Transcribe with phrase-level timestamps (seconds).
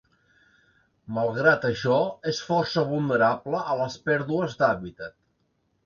[1.17, 1.99] Malgrat això,
[2.33, 5.19] és força vulnerable a les pèrdues d'hàbitat.